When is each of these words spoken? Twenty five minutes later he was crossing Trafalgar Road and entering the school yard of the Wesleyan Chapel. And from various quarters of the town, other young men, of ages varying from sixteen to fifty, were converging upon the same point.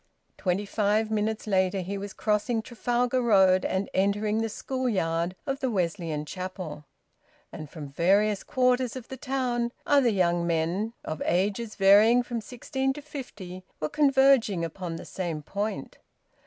Twenty 0.35 0.65
five 0.65 1.11
minutes 1.11 1.45
later 1.45 1.81
he 1.81 1.95
was 1.95 2.11
crossing 2.11 2.63
Trafalgar 2.63 3.21
Road 3.21 3.63
and 3.63 3.87
entering 3.93 4.41
the 4.41 4.49
school 4.49 4.89
yard 4.89 5.35
of 5.45 5.59
the 5.59 5.69
Wesleyan 5.69 6.25
Chapel. 6.25 6.85
And 7.51 7.69
from 7.69 7.89
various 7.91 8.41
quarters 8.41 8.95
of 8.95 9.09
the 9.09 9.15
town, 9.17 9.71
other 9.85 10.09
young 10.09 10.47
men, 10.47 10.93
of 11.05 11.21
ages 11.23 11.75
varying 11.75 12.23
from 12.23 12.41
sixteen 12.41 12.93
to 12.93 13.01
fifty, 13.03 13.63
were 13.79 13.89
converging 13.89 14.65
upon 14.65 14.95
the 14.95 15.05
same 15.05 15.43
point. 15.43 15.99